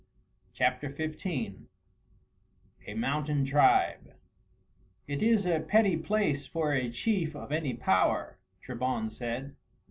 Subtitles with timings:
[0.55, 1.67] CHAPTER XV:
[2.87, 4.15] A MOUNTAIN TRIBE
[5.07, 9.55] "It is a petty place for a chief of any power," Trebon said.